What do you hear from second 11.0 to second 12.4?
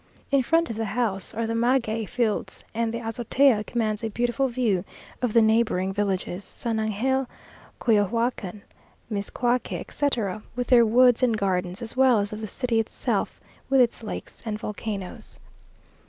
and gardens, as well as